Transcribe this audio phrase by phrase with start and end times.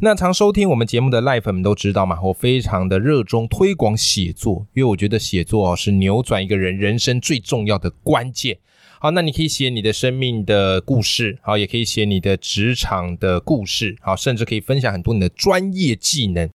[0.00, 8.58] 那常收听我们节目的赖粉们都知道嘛，我非常的热衷推广写作，因为我觉得写作是扭转一个人人生最重要的关键。
[9.00, 16.48] 好，那你可以写你的生命的故事，好，也可以写你的职场的故事，好，甚至可以分享很多你的专业技能。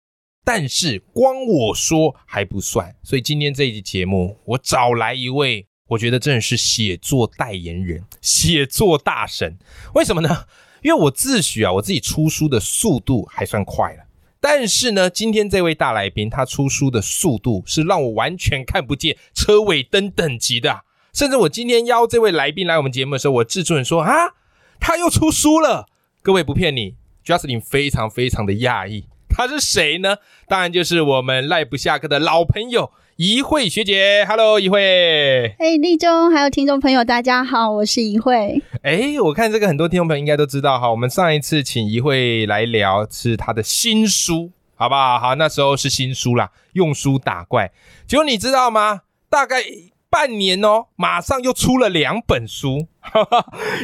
[0.45, 9.57] 但是光我说还不算，所以今天这一集节目，我找来一位，我觉得真的是写作代言人、写作大神。
[9.95, 10.45] 为什么呢？
[10.83, 14.05] 因为我自诩啊，我自己出书的速度还算快了，
[14.41, 24.35] 但是呢，今天这位大来宾他出书的速度是让我完全看不见车尾灯等级的，甚至我今天邀这位来宾来我们节目的时候，我制作人说啊，
[24.79, 25.87] 他又出书了。
[26.23, 30.17] 各位不骗你，Justin 非常非常的讶异， 他是谁呢？
[30.49, 32.91] 当然就是我们赖不下课的老朋友。
[33.17, 35.55] 怡慧学姐，Hello，怡慧。
[35.59, 38.63] 哎，立中，还有听众朋友，大家好，我是怡慧。
[38.83, 45.19] 哎，我看这个很多听众朋友应该都知道哈，我们上一次请怡慧来聊是她的新书，好不好？
[45.19, 47.71] 好，那时候是新书啦，用书打怪。
[48.07, 49.03] 结果你知道吗？
[49.29, 49.63] 大概
[50.09, 52.89] 半年哦，马上又出了两本书。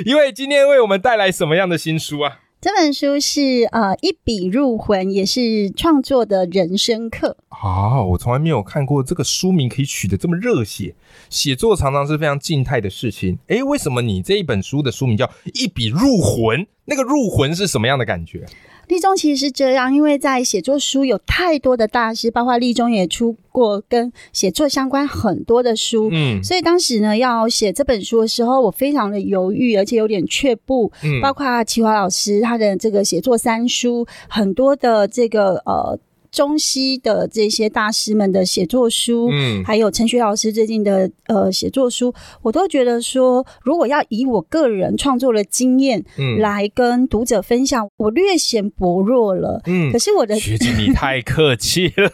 [0.07, 2.39] 怡慧今天为我们带来什么样的新书啊？
[2.67, 8.03] 这本书是呃一笔入魂，也是创作的人生课啊！
[8.03, 10.97] 我从来没有看过这个书名可以取得这么热血。
[11.31, 16.67] 写作常常是非常静态的事情，诶，为什么你这一本书的书名叫一笔入魂？
[16.87, 18.45] 那个入魂是什么样的感觉？
[18.89, 35.99] 立中其实是这样，因为在写作书有太多的大师，包括立中也出过跟写作相关很多的书，嗯，所以当时呢要写这本书的时候，我非常的犹豫，而且有点却步，嗯，包括齐华老师他的这个写作三书，很多的这个呃。
[36.31, 49.93] 中西的这些大师们的写作书，嗯，还有陈雪老师最近的呃写作书，我都觉得说，如果要以我个人创作的经验，嗯，来跟读者分享，我略显薄弱了，嗯。
[49.93, 52.11] 可是我的学姐，你太客气了，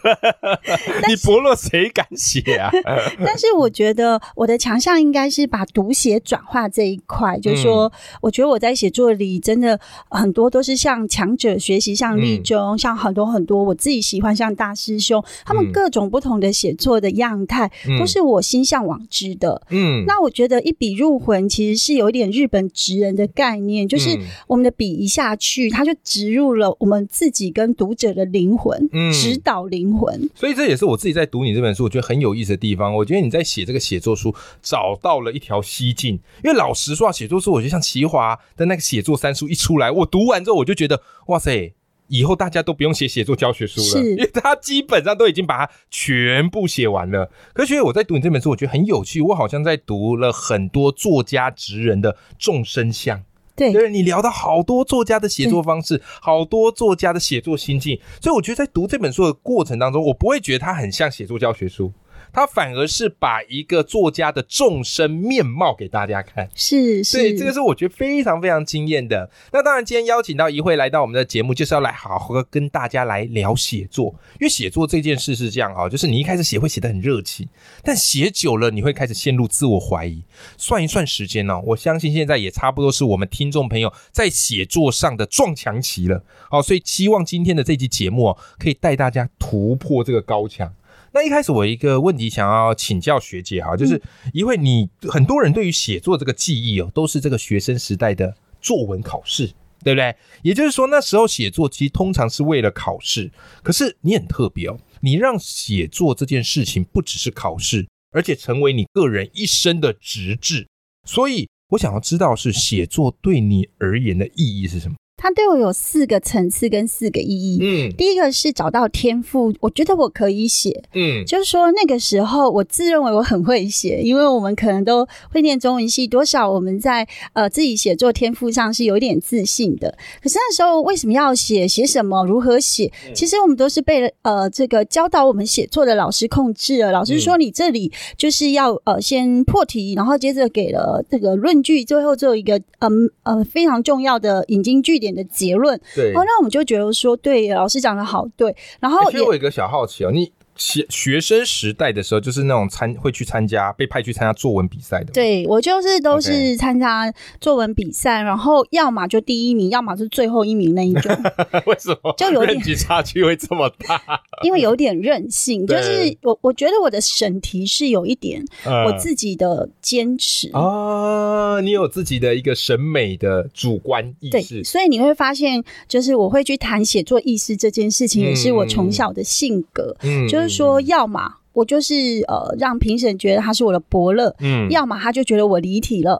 [1.09, 2.69] 你薄弱谁敢写啊？
[3.25, 7.91] 但是我觉得我的强项应该是把读写转化这一块，就是说，
[8.21, 14.02] 我觉得我在写作里真的很多都是向强者学习，像立中，像很多很多我自己。
[14.03, 19.65] 喜欢像大师兄，他们各种不同的写作的样态，都是我心向往之的。
[19.69, 30.29] 嗯，那我觉得一笔入魂其实是有一点日本职人的概念，就是我们的笔一下去，它就植入了我们自己跟读者的灵魂，嗯指导灵魂。
[30.35, 32.93] 所以这也是我自己在读你这本书，我觉得很有意思的地方。
[32.93, 36.19] 我觉得你在写这个写作书，找到了一条西径。
[36.43, 41.73] 因为老实说，写作书，我觉得像齐华的那个写作三书一出来，我读完之后，我就觉得哇塞。
[42.13, 47.27] 以后大家都不用写写作教学书了，因为他基本上都已经把它全部写完了。
[47.53, 53.19] 可是我在读你这本书，我觉得很有趣，我好像在读了很多作家职人的众生相。
[53.55, 61.91] 对，就是你聊到好多作家的写作方式，好多作家的写作心境，所以我觉得在读这本书的过程当中，我不会觉得它很像写作教学书。
[62.33, 69.29] 他反而是把一个作家的众生面貌给大家看，是，是，这个是我觉得非常非常惊艳的。
[69.51, 74.15] 那当然，今天邀请到一会来到我们的节目，就是要来好好跟大家来聊写作。
[74.39, 77.47] 因为写作这件事是这样哈，就是你一开始写会写的很热情，
[77.83, 80.23] 但写久了你会开始陷入自我怀疑。
[80.57, 86.23] 算一算时间呢，我相信现在也差不多是我们听众朋友在写作上的撞墙期了。
[86.49, 90.73] 好，所以希望今天的这期节目哦，可以带大家突破这个高墙。
[91.13, 94.01] 那一开始我一个问题想要请教学姐哈，就是
[94.33, 99.47] 因为你很多人对于写作这个记忆哦，都是这个学生时代的作文考试，
[99.83, 100.15] 对不对？
[100.41, 103.31] 也就是说那时候写作其实通常是为了考试，
[103.61, 110.67] 可是你很特别哦，你让写作这件事情不只是考试，而且成为你个人一生的职志。
[111.05, 114.95] 所以我想要知道是写作对你而言的意义是什么？
[115.23, 117.57] 它对我有四个层次跟四个意义。
[117.61, 120.83] 嗯，第一个是找到天赋，我觉得我可以写。
[120.93, 129.97] 嗯，就是说那个时候我自认为我很会写，因为我们可能都会念中文系，多少我们在呃自己写作天赋上是有一点自信的。
[130.21, 131.65] 可是那时候为什么要写？
[131.65, 132.25] 写什么？
[132.25, 132.91] 如何写？
[133.15, 136.91] 其实我们都是被呃这个教导我们写作的老师控制了。
[136.91, 145.12] 老师说你这里就是要呃先破题，然后接着给了这个论据，最后做一个嗯呃非常重要的引经据典。
[145.13, 148.55] 的结论，对，哦，那我们就觉得说，对，老师讲的好，对。
[148.79, 155.11] 然后，其实我有一个小好奇哦，你学学生时代的时候，就是那种参会去参加被派去参加作文比赛的。
[155.11, 157.11] 对我就是都是参加
[157.41, 161.11] 作文比赛，然后要么就第一名，要么是最后一名那一种。
[161.65, 162.13] 为什么？
[162.17, 163.99] 就有点 差距会这么大？
[164.43, 168.43] 因为有点任性，就是我我觉得我的审题是有一点
[168.85, 180.42] 我自己的坚持啊，你有自己的一个审美的主观意识，所以你会发现，就是我会去谈写作意识这件事情，也是我从小的性格，嗯，就是。
[180.43, 181.21] 就是说，要么
[181.53, 186.17] 我就是呃，让评审觉得他是我的伯乐，嗯，要么他就觉得我离题了。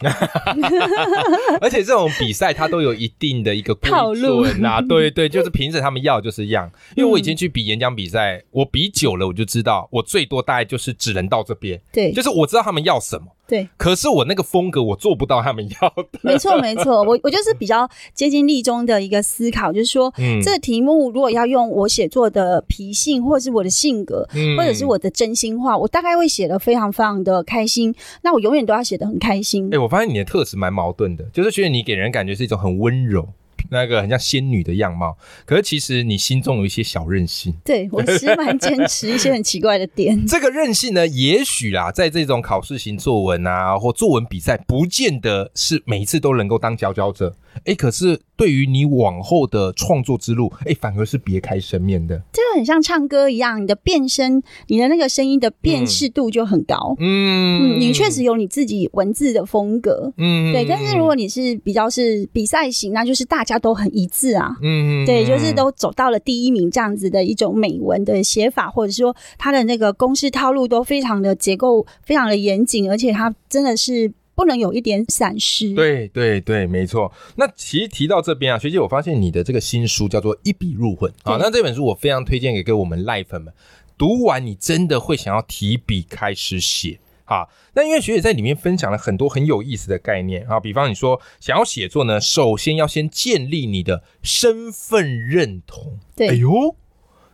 [1.59, 6.71] 而且这种比赛他都有一定的一个套路啊，对对，就是评审他们要就是样。
[6.95, 13.25] 因为我以前去比演讲比赛，我比久了，我就知道我最多大概就是只能到这边，对，就是我知道他们要什么。
[13.45, 16.19] 对，可是我那个风格我做不到他们要的。
[16.21, 20.11] 没错，没错，我我就是比较接近立中的一个思考，就是说，
[20.41, 27.93] 这个题目如果要用我写作的脾性，或者是我的性格，或者是我的真心话，我大概会写的非常非常的开心。
[28.21, 29.69] 那我永远都要写的很开心。
[29.73, 33.27] 哎，我发现你的特质蛮矛盾的，就是觉得你给人感觉是一种很温柔。
[33.69, 37.53] 那个很像仙女的样貌，可是其实你心中有一些小任性。
[37.63, 40.21] 对我是蛮坚持一些很奇怪的点。
[40.27, 47.35] 这个任性呢，也许啦，在这种考试型作文啊，或作文比赛，不见得是每一次都能够当佼佼者。
[47.65, 52.21] 哎，可是对于你往后的创作之路，哎，反而是别开生面的。
[52.31, 56.95] 这个很像唱歌一样，你的变声，你的那个声音的辨识度就很高。
[56.99, 60.11] 嗯，你确实有你自己文字的风格。
[60.17, 60.65] 嗯，对。
[60.65, 64.55] 但是如果你是比较是比赛型，那就是大家都很一致啊。
[64.61, 74.11] 嗯，对，就是都走到了第一名这样子的一种美文的写法，或者说它的那个公式套路都非常的结构非常的严谨，而且它真的是。
[74.35, 75.73] 不能有一点闪失。
[75.73, 77.11] 对对对，没错。
[77.35, 83.53] 那其实提到这边啊，学姐，我发现你的这个新书叫做《一笔入魂》啊，那这本书我非常推荐给给我们赖粉们，
[83.97, 87.47] 读完你真的会想要提笔开始写啊。
[87.75, 95.99] 那因为学姐在里面分享了很多很有意思的概念啊，比方你说想要写作呢，首先要先建立你的身份认同。
[96.15, 96.75] 对，哎呦，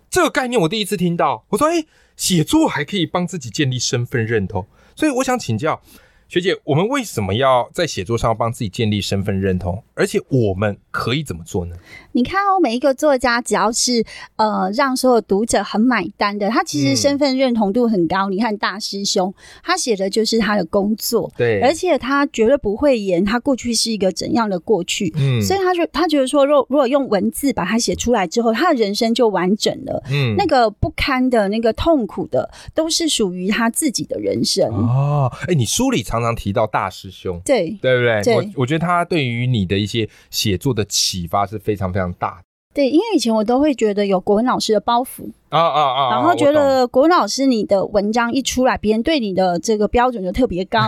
[0.09, 1.45] 这个概念我第一次听到。
[1.49, 1.85] 我说，哎，
[2.17, 5.81] 写作还可以帮自己建立身份认同，所以我想请教。
[6.29, 9.83] 学姐，我们为什么要在写作上帮自己建立身份认同？
[9.95, 11.75] 而且我们可以怎么做呢？
[12.11, 14.05] 你看哦，每一个作家只要是
[14.35, 18.29] 呃让所有读者很买单的，他其实身份认同度很高。
[18.29, 19.33] 你看大师兄，
[19.63, 35.31] 他写的就是他的工作，对，而且他绝对不会言他过去是一个怎样的过去，嗯，所以他就他觉得说，若如果用文字把它写出来之后，他的人生就完整了，嗯，那个不堪的那个痛苦的，都是属于他自己的人生哦。
[35.47, 36.19] 哎，你书里常。
[36.19, 38.35] 常常提到大师兄，对对不对？
[38.35, 42.43] 我我觉得他对于你的一些写作的启发是非常非常大的。
[42.73, 45.29] 对，因为以前我都会觉得有国文老师的包袱。
[45.49, 46.09] 啊啊啊！
[46.11, 50.79] 然后觉得国文老师你的文章一出来，别人对你的这个标准就特别高，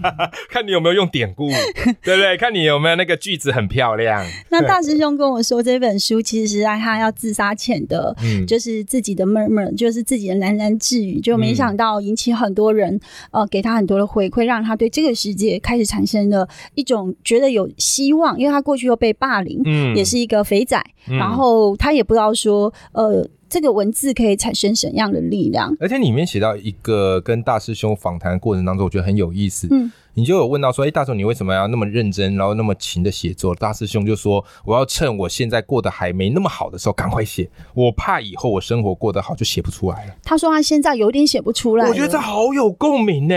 [0.50, 1.48] 看你有没有用典故，
[2.02, 2.36] 对不对？
[2.36, 4.24] 看你有没有那个句子很漂亮。
[4.48, 8.16] 那大师兄跟我说，这本书其实是在他要自杀前的，
[8.46, 12.98] 就是自己的 murmur，就是自己的喃喃自语，就没想到引起很多人
[13.30, 23.26] 呃给他很多的回馈，让他对这个世界开始产生了一种觉得有希望，因为他过去又被霸凌，嗯，也是一个肥仔，然后他也不知道说呃。
[23.56, 25.74] 这个文字可以产生什么样的力量？
[25.80, 29.66] 而且里面写到一个跟大师兄访谈过程当中，我觉得很有意思。
[29.70, 41.88] 嗯，你就有问到说：“哎，大师兄，你为什么要那么认真，然后那么勤的写作？”大师兄就说：“我要趁我现在过得还没那么好的时候赶快写，我怕以后我生活过得好就写不出来了。”他说他现在有点写不出来。
[41.88, 43.34] 我觉得这好有共鸣呢。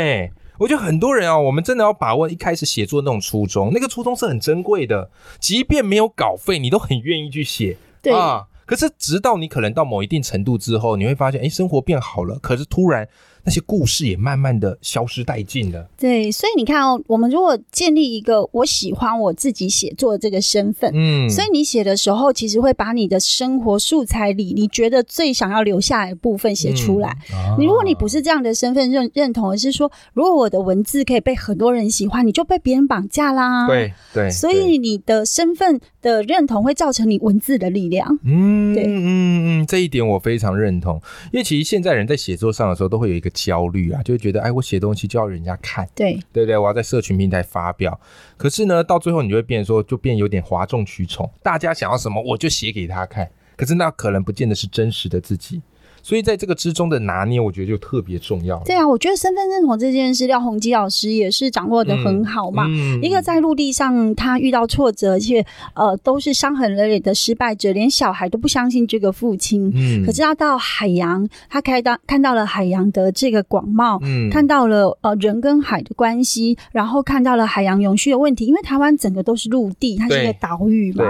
[0.58, 5.10] 我觉得很多人啊，我们真的要把握一开始写作那种初衷，那个初衷是很珍贵的，
[5.40, 7.78] 即便没有稿费，你都很愿意去写。
[8.02, 8.48] 对啊。
[8.70, 12.38] 可是，直到你可能到某一定程度之后，你会发现，哎，生活变好了。
[12.38, 13.10] 可是突然。
[13.44, 15.88] 那些故事也慢慢的消失殆尽了。
[15.98, 27.18] 对，所以你看哦，我们如果建立一个我喜欢我自己写作的这个身份，嗯，所以你写的时候，其实会把你的生活素材里你觉得最想要留下来的部分写出来。
[27.58, 33.68] 你如果你不是这样的身份认认同，而是说，如果我的文字可以被很多人喜欢，你就被别人绑架啦。
[33.68, 38.20] 对对，所以你的身份的认同会造成你文字的力量。
[38.24, 43.29] 嗯，对，嗯嗯，这一点我非常认同，因为其实现在人在写作上的时候都会有一个。
[43.32, 46.58] 焦虑啊，就会觉得哎，我写东西就要人家看，对对不对？
[46.58, 48.00] 我要在社群平台发表。
[48.38, 53.30] 可是呢，到最后你就会变说，就变有点哗众取宠，大家想要什么我就写给他看。
[53.56, 55.62] 可是那可能不见得是真实的自己。
[56.10, 58.58] 所以在这个之中的拿捏，我觉得就特别重要。
[58.66, 62.66] 对啊，我觉得身份认同这件事，廖鸿基老师也是掌握的很好嘛。
[62.68, 69.72] 嗯一个在陆地上他遇到挫折，而且呃都是伤痕累累的失败者，连小孩都不相信这个父亲。
[69.76, 78.48] 嗯，可是他到海洋，他开到看到了海洋的这个广袤，嗯，看到了呃人跟海的关系，然后看到了海洋永续的问题。
[78.48, 81.06] 因为台湾整个都是陆地，它是一个岛屿嘛。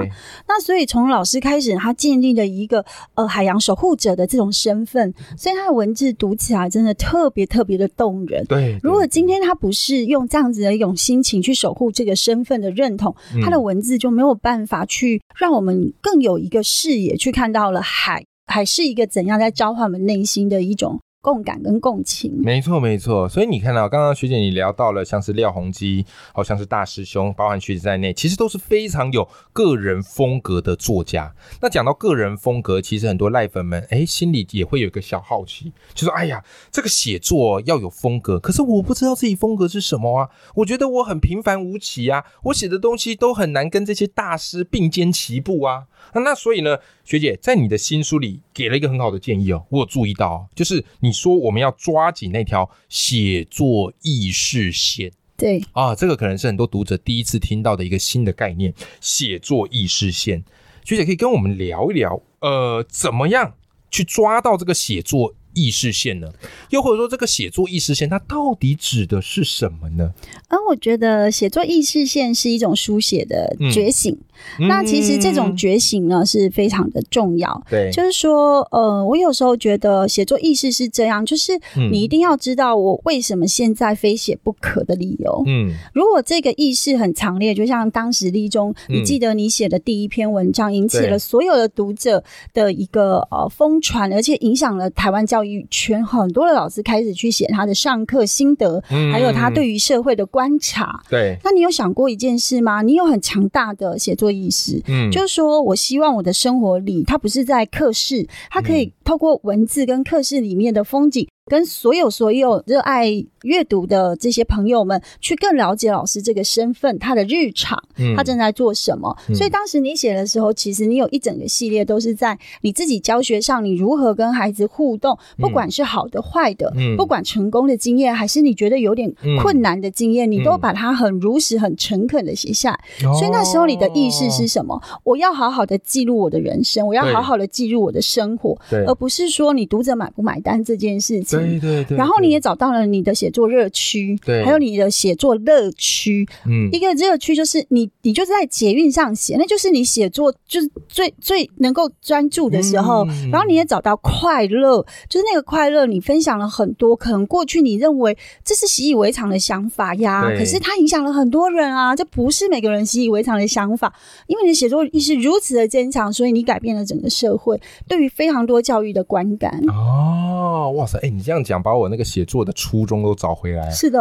[0.46, 2.84] 那所以从老师开始，他建立了一个
[3.16, 4.89] 呃海洋守护者的这种身份，
[5.38, 8.46] 所以他的文字读起来真的特别特别的动人。
[8.46, 21.00] 对，如果今天他不是用这样子的一种心情去守护这个身份的认同，他的文字就没有办法去让我们更有一个视野去看到了海，海是一个怎样在召唤我们内心的一种。
[21.22, 23.28] 共感跟共情，没错没错。
[23.28, 31.36] 所以你看到刚刚学姐你聊到了，像是廖鸿基，好像是大师兄，包含学姐在内，其实都是非常有个人风格的作家。
[31.62, 40.30] 那讲到个人风格，其实很多赖粉们哎心里也会有一个小好奇，就说哎呀，这个写作要有风格，可是我不知道自己风格是什么啊。
[40.56, 45.88] 我觉得我很平凡无奇啊，我写的东西都很难跟这些大师并肩齐步啊。
[46.14, 55.12] 那所以呢，学姐在你的新书里给了一个很好的建议哦，我有注意到，就是你说我们要抓紧那条写作意识线。
[55.38, 60.44] 对啊，这个可能是很多读者第一次听到的一个新的概念——写作意识线。
[60.84, 63.54] 学姐可以跟我们聊一聊，呃，怎么样
[63.90, 65.34] 去抓到这个写作？
[65.54, 66.28] 意识线呢？
[66.70, 70.12] 又或者说，这个写作意识线它到底指的是什么呢？
[70.48, 74.18] 而我觉得写作意识线是一种书写的觉醒。
[74.58, 77.62] 那其实这种觉醒呢是非常的重要。
[77.70, 81.60] 对，就是说，呃，我有时候觉得写作意识是这样，就是
[81.92, 85.44] 你一定要知道我为什么现在非写不可的理由。
[85.46, 95.40] 嗯，如果这个意识很强烈，就像当时立中，你记得你写的第一篇文章引起了所有的读者的一个呃疯传，而且影响了台湾教。
[95.40, 101.04] 教育圈很多的老师开始去写他的上课心得，还有他对于社会的观察。
[101.10, 102.82] 对，那你有想过一件事吗？
[102.82, 111.28] 你有很强大的写作意识，嗯，就是说我希望我的生活里，它不是在课室，它可以透过文字跟课室里面的风景。
[111.50, 113.10] 跟所有所有热爱
[113.44, 117.82] 阅读的这些朋友们，去更了解老师这个身份，他的日常，
[118.16, 119.18] 他正在做什么。
[119.34, 132.80] 所以当时你写的时候，其实你有一整个系列都是在你自己教学上，你如何跟孩子互动，不管是好的坏的，不管成功的经验，还是你觉得有点困难的经验，你都把它很如实、很诚恳的写下。
[133.00, 134.80] 所以那时候你的意识是什么？
[135.04, 141.39] 我要好好的记录我的人生，我要好好的记录我的生活，而不是说你读者买不买单这件事情。
[141.42, 146.28] 对对对，然后你也找到了你的写作热区，对，还有你的写作乐趣。
[146.46, 153.06] 嗯，一个热区就是你，你就是在捷运上写，那就是你写作就是最最能够专注的时候。
[153.32, 163.94] 然后你也找到快乐，就是那个快乐，你分享了很多可能过去你认为这是习以为常的想法呀，可是它影响了很多人啊，这不是每个人习以为常的想法。
[164.28, 169.62] 因为你的写作意识如此的坚强，所以你改变了整个社会对于非常多教育的观感。
[169.68, 173.70] 哦，哇塞，哎，你这样讲，把我那个写作的初衷都找回来。
[173.70, 174.00] 是的，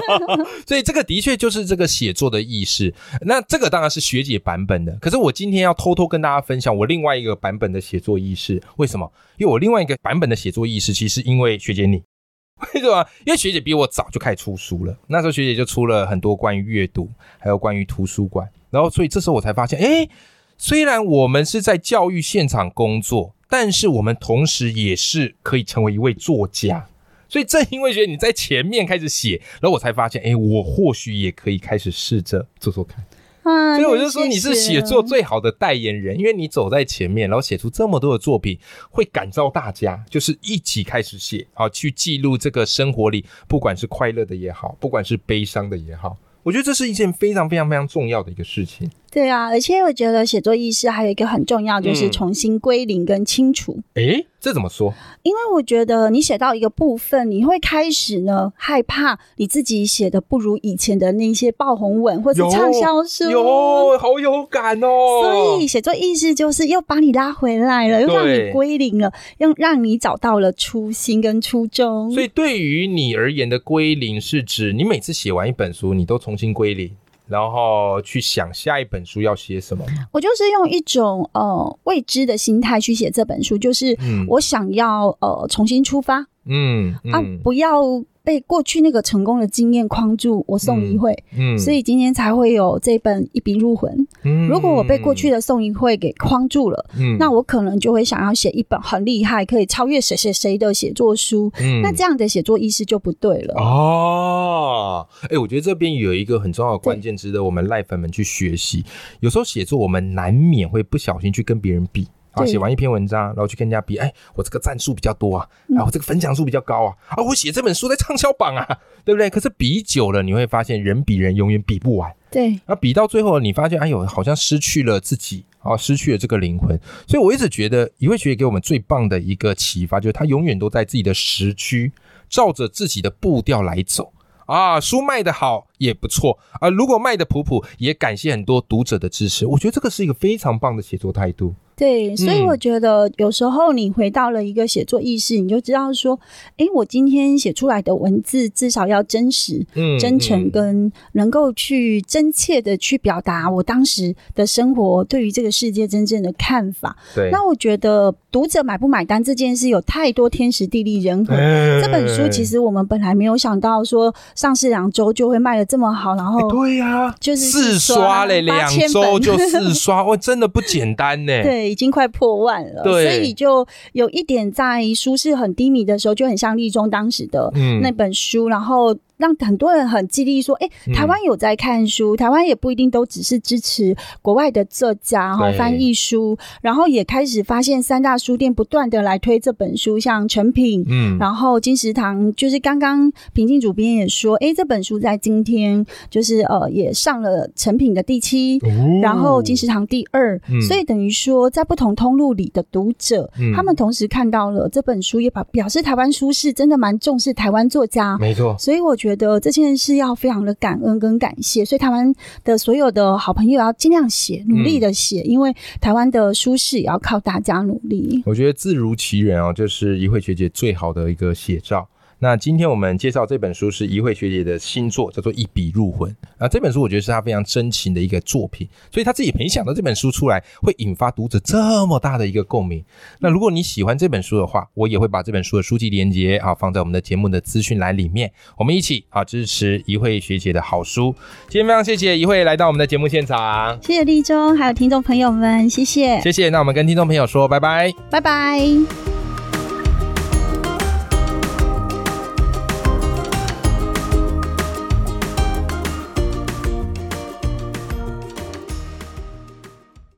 [0.66, 2.94] 所以这个的确就是这个写作的意识。
[3.20, 8.62] 那这个当然是学姐版本的，可是我今天要偷偷跟大家分享我另外一个版本的写作意识。
[8.76, 9.12] 为什么？
[9.36, 12.02] 因为我另外一个版本的写作意识，其实因为学姐你，
[12.72, 13.06] 为什么？
[13.26, 14.96] 因为学姐比我早就开始出书了。
[15.06, 18.48] 那时候学姐就出了很多关于阅读，还有关于图书馆。
[18.70, 20.08] 然后，所以这时候我才发现，哎，
[20.56, 23.34] 虽然我们是在教育现场工作。
[23.56, 26.88] 但是我们同时也是可以成为一位作家，
[27.28, 33.06] 所以正因为觉得你在前面开始写，然后我才发现，哎，我或许也可以开始试着做做看。
[33.44, 38.58] 所以我就说你是写作最好的代言人，因为你走在前面，然后写出这么多的作品，
[38.90, 48.90] 会感召大家，就是一起开始写啊，去记录这个生活里，不管是快乐的也好，不管是悲伤的也好，我觉得这是一件非常非常非常重要的一个事情。
[49.14, 53.78] 对啊，而且我觉得写作意识还有一个很重要，就是重新归零跟清除。
[53.94, 54.92] 哎，这怎么说？
[55.22, 64.88] 因为我觉得你写到一个部分，你会开始呢害怕你自己写的不如以前的那些爆红文或者畅销书，有好有感哦。
[65.22, 72.10] 所以写作意识就是又把你拉回来了，又让你归零了，又让你找到了初心跟初衷。
[72.10, 76.90] 所以对于你而言的归零，是指你每次写完一本书，你都重新归零。
[77.34, 79.84] 然后去想下一本书要写什么。
[80.12, 83.98] 我就是用一种呃未知的心态去写这本书，就是
[84.28, 86.24] 我想要呃重新出发。
[86.46, 88.04] 嗯啊，不要。
[88.24, 93.94] 被过去那个成功的经验框住，我送一会，嗯，所以今天才会有这本一笔入魂。
[94.22, 101.52] 嗯，如果我被过去的送一会给框住了，嗯，那我可能就会想要写一本很厉害，可以超越谁谁谁的写作书。
[101.60, 103.54] 嗯，那这样的写作意识就不对了。
[103.58, 108.82] 哦，哎，我觉得这边有一个很重要的关键，值得我们赖粉们去学习。
[109.20, 112.08] 有时候写作，我们难免会不小心去跟别人比。
[112.34, 118.66] 啊，写完一篇文章，然后去跟人家比，哎，我这个赞数比较多啊，啊，我这个分享数比较高啊，啊，我写这本书在畅销榜啊，
[119.04, 119.30] 对不对？
[119.30, 122.14] 可是比久了，你会发现人比人永远比不完。
[122.30, 126.78] 对，那比到最后，你发现，哎呦，好像失去了自己，啊，失去了这个灵魂。
[127.06, 131.92] 所以我一直觉得，一位学姐给我们最棒的一个启发，就是她永远都在自己的时区，
[132.28, 134.12] 照着自己的步调来走。
[134.46, 139.46] 啊，书卖的好也不错啊，如果卖的普普，也感谢很多读者的支持。
[139.46, 141.54] 我觉得这个是一个非常棒的写作态度。
[141.76, 146.18] 对，所以我觉得有时候你回到了一个写作意识，你就知道说，
[146.56, 149.66] 哎，我今天写出来的文字至少要真实、
[149.98, 156.96] 真诚，跟能够去真切的去表达我当时的生活对于这个世界真正的看法。
[157.12, 161.34] 对，那我觉得读者买不买单这件事有太多天时地利人和。
[161.34, 171.32] 这本书其实我们本来没有想到说上市两周就会卖的这么好，然后对呀，就是四刷嘞，两周就四刷，哇，真的不简单呢。
[171.42, 171.63] 对。
[171.68, 177.52] 已经快破万了，所以就有一点在书市很低迷的时候，就很像立中当时的
[177.82, 178.96] 那本书，然后。
[179.16, 198.60] 让很多人很激励，说：“哎，台湾有在看书，台湾也不一定都只是支持国外的作家哈翻译书，然后也开始发现三大书店不断的来推这本书，像成品，嗯，然后金石堂，就是刚刚平静主编也说，哎，这本书在今天就是呃也上了成品的第七，
[199.00, 208.96] 然后金石堂第二，所以等于说在不同通路里的读者，他们同时看到了这本书，也表表示台湾书是真的蛮重视台湾作家，没错，所以我。
[209.04, 212.10] 觉得这件事要非常的感恩跟感谢，所以台湾
[212.42, 218.22] 的所有的好朋友要尽量写，努力的写，因为台湾的舒适也要靠大家努力。
[218.24, 221.86] 我觉得字如其人哦，就是一慧学姐最好的一个写照。
[222.18, 226.48] 那今天我们介绍这本书是一慧学姐的新作，叫做《一笔入魂》啊。
[226.48, 232.82] 这本书我觉得是她非常真情的一个作品，所以她自己没想到这本书出来会引发读者这么大的一个共鸣。
[233.20, 241.14] 那如果你喜欢这本书的话，我也会把这本书的书籍连接啊放在我们的节目的资讯栏里面，我们一起啊支持一慧学姐的好书。
[241.48, 246.48] 今天非常谢谢一慧来到我们的节目现场，谢谢立中还有听众朋友们，谢谢谢谢。
[246.48, 249.13] 那我们跟听众朋友说拜拜，拜拜。